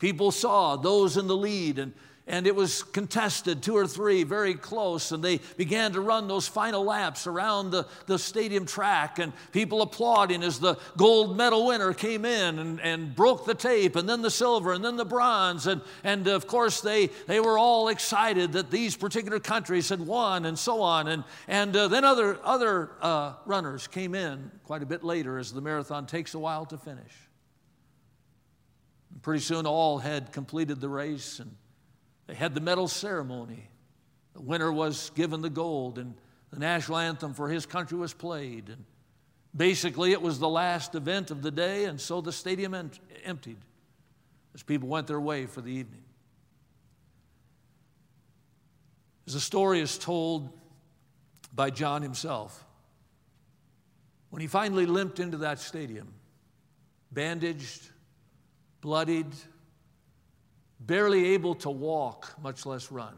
people 0.00 0.32
saw 0.32 0.74
those 0.74 1.16
in 1.16 1.28
the 1.28 1.36
lead, 1.36 1.78
and 1.78 1.94
and 2.26 2.46
it 2.46 2.56
was 2.56 2.82
contested, 2.82 3.62
two 3.62 3.76
or 3.76 3.86
three, 3.86 4.24
very 4.24 4.54
close, 4.54 5.12
and 5.12 5.22
they 5.22 5.40
began 5.58 5.92
to 5.92 6.00
run 6.00 6.26
those 6.26 6.48
final 6.48 6.82
laps 6.82 7.26
around 7.26 7.70
the, 7.70 7.86
the 8.06 8.18
stadium 8.18 8.64
track, 8.64 9.18
and 9.18 9.32
people 9.52 9.82
applauding 9.82 10.42
as 10.42 10.58
the 10.58 10.76
gold 10.96 11.36
medal 11.36 11.66
winner 11.66 11.92
came 11.92 12.24
in 12.24 12.58
and, 12.58 12.80
and 12.80 13.14
broke 13.14 13.44
the 13.44 13.54
tape, 13.54 13.94
and 13.94 14.08
then 14.08 14.22
the 14.22 14.30
silver, 14.30 14.72
and 14.72 14.82
then 14.82 14.96
the 14.96 15.04
bronze, 15.04 15.66
and, 15.66 15.82
and 16.02 16.26
of 16.26 16.46
course 16.46 16.80
they, 16.80 17.08
they 17.26 17.40
were 17.40 17.58
all 17.58 17.88
excited 17.88 18.52
that 18.52 18.70
these 18.70 18.96
particular 18.96 19.38
countries 19.38 19.90
had 19.90 20.00
won, 20.00 20.46
and 20.46 20.58
so 20.58 20.80
on, 20.80 21.08
and, 21.08 21.24
and 21.46 21.76
uh, 21.76 21.88
then 21.88 22.04
other, 22.04 22.38
other 22.42 22.92
uh, 23.02 23.34
runners 23.44 23.86
came 23.86 24.14
in 24.14 24.50
quite 24.64 24.82
a 24.82 24.86
bit 24.86 25.04
later 25.04 25.38
as 25.38 25.52
the 25.52 25.60
marathon 25.60 26.06
takes 26.06 26.32
a 26.32 26.38
while 26.38 26.64
to 26.64 26.78
finish. 26.78 27.12
And 29.12 29.22
pretty 29.22 29.42
soon, 29.42 29.66
all 29.66 29.98
had 29.98 30.32
completed 30.32 30.80
the 30.80 30.88
race, 30.88 31.38
and 31.38 31.54
they 32.26 32.34
had 32.34 32.54
the 32.54 32.60
medal 32.60 32.88
ceremony. 32.88 33.68
The 34.34 34.40
winner 34.40 34.72
was 34.72 35.10
given 35.14 35.42
the 35.42 35.50
gold, 35.50 35.98
and 35.98 36.14
the 36.50 36.58
national 36.58 36.98
anthem 36.98 37.34
for 37.34 37.48
his 37.48 37.66
country 37.66 37.98
was 37.98 38.12
played. 38.12 38.68
And 38.68 38.84
basically, 39.54 40.12
it 40.12 40.22
was 40.22 40.38
the 40.38 40.48
last 40.48 40.94
event 40.94 41.30
of 41.30 41.42
the 41.42 41.50
day, 41.50 41.84
and 41.84 42.00
so 42.00 42.20
the 42.20 42.32
stadium 42.32 42.74
ent- 42.74 42.98
emptied 43.24 43.58
as 44.54 44.62
people 44.62 44.88
went 44.88 45.06
their 45.06 45.20
way 45.20 45.46
for 45.46 45.60
the 45.60 45.70
evening. 45.70 46.02
As 49.26 49.34
the 49.34 49.40
story 49.40 49.80
is 49.80 49.98
told 49.98 50.50
by 51.54 51.70
John 51.70 52.02
himself, 52.02 52.64
when 54.30 54.40
he 54.40 54.48
finally 54.48 54.86
limped 54.86 55.20
into 55.20 55.38
that 55.38 55.60
stadium, 55.60 56.12
bandaged, 57.12 57.88
bloodied, 58.80 59.28
barely 60.86 61.32
able 61.34 61.54
to 61.56 61.70
walk, 61.70 62.34
much 62.42 62.66
less 62.66 62.90
run, 62.90 63.16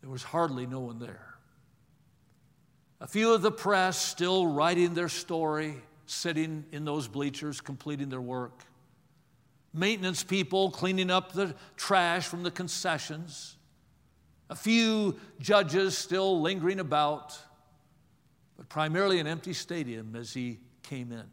there 0.00 0.10
was 0.10 0.22
hardly 0.22 0.66
no 0.66 0.80
one 0.80 0.98
there. 0.98 1.34
A 3.00 3.06
few 3.06 3.34
of 3.34 3.42
the 3.42 3.52
press 3.52 3.98
still 3.98 4.46
writing 4.46 4.94
their 4.94 5.08
story, 5.08 5.76
sitting 6.06 6.64
in 6.72 6.84
those 6.84 7.08
bleachers, 7.08 7.60
completing 7.60 8.08
their 8.08 8.20
work. 8.20 8.64
Maintenance 9.72 10.22
people 10.22 10.70
cleaning 10.70 11.10
up 11.10 11.32
the 11.32 11.54
trash 11.76 12.26
from 12.26 12.42
the 12.42 12.50
concessions 12.50 13.56
a 14.50 14.54
few 14.54 15.16
judges 15.40 15.96
still 15.96 16.40
lingering 16.40 16.80
about, 16.80 17.38
but 18.56 18.68
primarily 18.68 19.18
an 19.18 19.26
empty 19.26 19.52
stadium 19.52 20.14
as 20.14 20.32
he 20.32 20.60
came 20.82 21.12
in. 21.12 21.24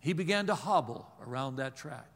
He 0.00 0.12
began 0.12 0.46
to 0.48 0.54
hobble 0.54 1.10
around 1.26 1.56
that 1.56 1.76
track. 1.76 2.13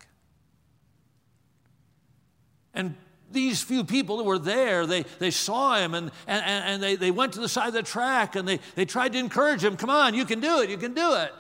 And 2.75 2.95
these 3.31 3.63
few 3.63 3.85
people 3.85 4.19
that 4.19 4.25
were 4.25 4.39
there, 4.39 4.87
they, 4.87 5.05
they 5.19 5.31
saw 5.31 5.77
him 5.77 5.95
and, 5.95 6.11
and, 6.27 6.45
and 6.45 6.83
they, 6.83 6.97
they 6.97 7.11
went 7.11 7.35
to 7.35 7.41
the 7.41 7.49
side 7.49 7.69
of 7.69 7.75
the 7.75 7.83
track 7.83 8.37
and 8.37 8.49
they, 8.49 8.61
they 8.75 8.85
tried 8.85 9.13
to 9.13 9.19
encourage 9.19 9.63
him. 9.63 9.77
Come 9.77 9.91
on, 9.91 10.15
you 10.15 10.25
can 10.25 10.41
do 10.41 10.61
it, 10.61 10.71
you 10.71 10.79
can 10.79 10.95
do 10.95 11.15
it. 11.15 11.33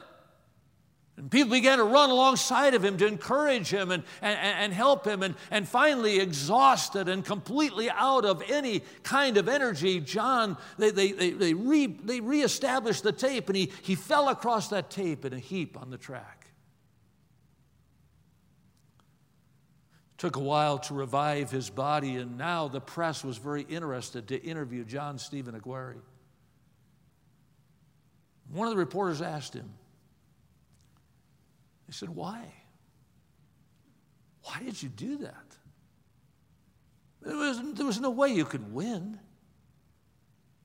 And 1.16 1.28
people 1.28 1.50
began 1.50 1.78
to 1.78 1.84
run 1.84 2.10
alongside 2.10 2.74
of 2.74 2.84
him 2.84 2.96
to 2.98 3.06
encourage 3.06 3.70
him 3.70 3.90
and, 3.90 4.04
and, 4.22 4.38
and 4.38 4.72
help 4.72 5.04
him. 5.04 5.24
And, 5.24 5.34
and 5.50 5.66
finally, 5.66 6.20
exhausted 6.20 7.08
and 7.08 7.24
completely 7.24 7.90
out 7.90 8.24
of 8.24 8.40
any 8.48 8.82
kind 9.02 9.36
of 9.36 9.48
energy, 9.48 9.98
John, 9.98 10.56
they, 10.78 10.90
they, 10.90 11.10
they, 11.10 11.30
they, 11.30 11.54
re, 11.54 11.86
they 11.86 12.20
reestablished 12.20 13.02
the 13.02 13.10
tape 13.10 13.48
and 13.48 13.56
he, 13.56 13.72
he 13.82 13.96
fell 13.96 14.28
across 14.28 14.68
that 14.68 14.90
tape 14.90 15.24
in 15.24 15.32
a 15.32 15.40
heap 15.40 15.76
on 15.76 15.90
the 15.90 15.98
track. 15.98 16.47
Took 20.18 20.36
a 20.36 20.40
while 20.40 20.78
to 20.80 20.94
revive 20.94 21.50
his 21.50 21.70
body, 21.70 22.16
and 22.16 22.36
now 22.36 22.66
the 22.68 22.80
press 22.80 23.24
was 23.24 23.38
very 23.38 23.62
interested 23.62 24.28
to 24.28 24.42
interview 24.42 24.84
John 24.84 25.16
Stephen 25.18 25.58
Akhwari. 25.58 26.00
One 28.50 28.66
of 28.66 28.74
the 28.74 28.78
reporters 28.78 29.22
asked 29.22 29.54
him, 29.54 29.70
he 31.86 31.92
said, 31.92 32.08
Why? 32.08 32.52
Why 34.42 34.62
did 34.62 34.82
you 34.82 34.88
do 34.88 35.18
that? 35.18 35.56
There 37.22 37.36
was, 37.36 37.60
there 37.74 37.86
was 37.86 38.00
no 38.00 38.10
way 38.10 38.28
you 38.28 38.44
could 38.44 38.72
win. 38.72 39.18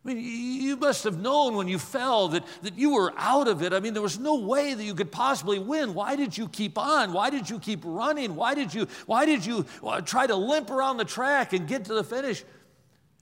I 0.06 0.14
mean, 0.14 0.18
you 0.22 0.76
must 0.76 1.06
have 1.06 1.18
known 1.18 1.56
when 1.56 1.70
you 1.70 1.80
fell 1.80 2.28
that, 2.30 2.44
that 2.62 2.78
you 2.78 2.94
were 2.94 3.14
out 3.16 3.48
of 3.48 3.62
it. 3.62 3.72
I 3.72 3.80
mean, 3.80 3.94
there 3.94 4.02
was 4.02 4.20
no 4.20 4.36
way 4.36 4.74
that 4.74 4.84
you 4.84 4.96
could 4.96 5.12
possibly 5.12 5.60
win. 5.60 5.94
Why 5.94 6.18
did 6.18 6.38
you 6.38 6.50
keep 6.50 6.78
on? 6.78 7.14
Why 7.14 7.30
did 7.30 7.50
you 7.50 7.58
keep 7.58 7.82
running? 7.86 8.36
Why 8.36 8.54
did 8.54 8.74
you, 8.74 8.88
why 9.06 9.26
did 9.26 9.46
you 9.46 9.66
uh, 9.82 10.02
try 10.02 10.28
to 10.28 10.36
limp 10.36 10.70
around 10.70 10.98
the 10.98 11.06
track 11.06 11.54
and 11.54 11.68
get 11.68 11.86
to 11.86 11.94
the 11.94 12.04
finish? 12.04 12.44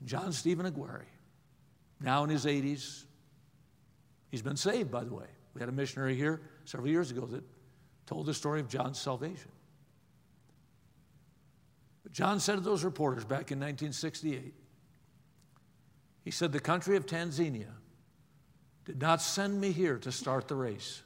John 0.06 0.32
Stephen 0.32 0.66
Akhwari, 0.66 1.06
now 2.00 2.24
in 2.24 2.32
his 2.32 2.46
80s, 2.46 3.04
he's 4.32 4.42
been 4.42 4.58
saved, 4.58 4.90
by 4.90 5.04
the 5.04 5.14
way. 5.14 5.28
We 5.54 5.60
had 5.60 5.70
a 5.70 5.74
missionary 5.74 6.16
here 6.16 6.42
several 6.66 6.90
years 6.90 7.12
ago 7.12 7.28
that 7.28 7.44
told 8.08 8.26
the 8.26 8.34
story 8.34 8.60
of 8.60 8.68
John's 8.68 9.00
salvation. 9.00 9.52
But 12.02 12.12
John 12.12 12.40
said 12.40 12.56
to 12.56 12.62
those 12.62 12.84
reporters 12.84 13.24
back 13.24 13.52
in 13.52 13.60
1968, 13.60 14.56
he 16.24 16.32
said, 16.32 16.52
The 16.52 16.60
country 16.60 16.96
of 16.96 17.06
Tanzania 17.06 17.72
did 18.86 19.02
not 19.02 19.22
send 19.22 19.60
me 19.60 19.72
here 19.72 19.98
to 20.00 20.12
start 20.12 20.48
the 20.48 20.56
race, 20.56 21.02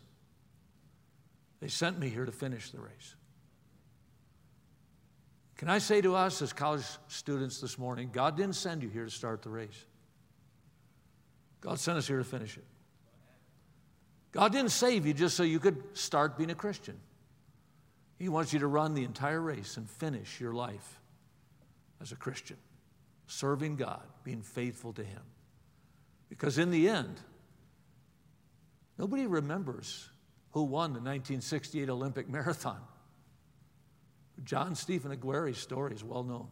they 1.59 1.67
sent 1.67 1.99
me 1.99 2.09
here 2.09 2.25
to 2.25 2.31
finish 2.31 2.71
the 2.71 2.79
race. 2.79 3.15
Can 5.57 5.69
I 5.69 5.77
say 5.77 6.01
to 6.01 6.15
us 6.15 6.41
as 6.41 6.51
college 6.51 6.83
students 7.07 7.61
this 7.61 7.77
morning, 7.77 8.09
God 8.11 8.35
didn't 8.35 8.55
send 8.55 8.83
you 8.83 8.89
here 8.89 9.05
to 9.05 9.11
start 9.11 9.41
the 9.41 9.49
race. 9.49 9.85
God 11.61 11.79
sent 11.79 11.97
us 11.97 12.07
here 12.07 12.17
to 12.17 12.25
finish 12.25 12.57
it. 12.57 12.65
God 14.33 14.51
didn't 14.51 14.71
save 14.71 15.05
you 15.05 15.13
just 15.13 15.37
so 15.37 15.43
you 15.43 15.59
could 15.59 15.81
start 15.97 16.37
being 16.37 16.51
a 16.51 16.55
Christian. 16.55 16.99
He 18.19 18.27
wants 18.27 18.51
you 18.51 18.59
to 18.59 18.67
run 18.67 18.93
the 18.93 19.05
entire 19.05 19.39
race 19.39 19.77
and 19.77 19.89
finish 19.89 20.41
your 20.41 20.53
life 20.53 20.99
as 22.01 22.11
a 22.11 22.15
Christian, 22.15 22.57
serving 23.27 23.75
God, 23.75 24.03
being 24.23 24.41
faithful 24.41 24.93
to 24.93 25.03
Him. 25.03 25.21
Because 26.29 26.57
in 26.57 26.71
the 26.71 26.89
end, 26.89 27.19
nobody 28.97 29.27
remembers 29.27 30.09
who 30.51 30.63
won 30.63 30.91
the 30.91 30.99
1968 30.99 31.89
Olympic 31.89 32.29
marathon. 32.37 32.79
John 34.43 34.75
Stephen 34.75 35.11
Akhwari's 35.11 35.57
story 35.57 35.93
is 35.93 36.03
well 36.03 36.23
known 36.23 36.47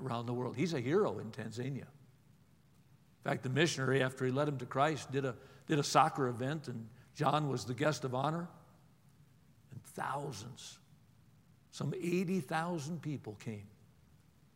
around 0.00 0.26
the 0.26 0.32
world. 0.32 0.56
He's 0.56 0.74
a 0.74 0.80
hero 0.80 1.18
in 1.18 1.30
Tanzania. 1.30 1.86
In 1.86 3.24
fact, 3.24 3.42
the 3.42 3.50
missionary, 3.50 4.02
after 4.02 4.24
he 4.24 4.30
led 4.30 4.48
him 4.48 4.58
to 4.58 4.66
Christ, 4.66 5.10
did 5.12 5.24
a 5.24 5.34
did 5.68 5.78
a 5.78 5.84
soccer 5.84 6.28
event, 6.28 6.66
and 6.66 6.88
John 7.14 7.48
was 7.48 7.64
the 7.64 7.74
guest 7.74 8.04
of 8.04 8.14
honor. 8.14 8.48
And 9.70 9.82
thousands, 9.84 10.78
some 11.70 11.94
80,000 11.94 13.02
people 13.02 13.36
came 13.38 13.68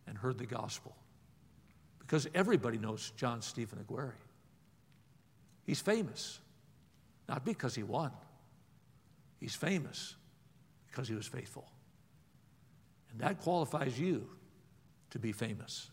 and 0.07 0.17
heard 0.17 0.39
the 0.39 0.47
gospel. 0.47 0.97
Because 2.13 2.29
everybody 2.35 2.77
knows 2.77 3.11
John 3.17 3.41
Stephen 3.41 3.79
Akhwari. 3.79 4.13
He's 5.65 5.81
famous, 5.81 6.41
not 7.27 7.43
because 7.43 7.75
he 7.75 7.83
won, 7.83 8.11
he's 9.41 9.55
famous 9.55 10.15
because 10.89 11.09
he 11.09 11.15
was 11.15 11.27
faithful. 11.27 11.65
And 13.11 13.21
that 13.23 13.41
qualifies 13.41 13.99
you 13.99 14.29
to 15.09 15.19
be 15.19 15.33
famous. 15.33 15.89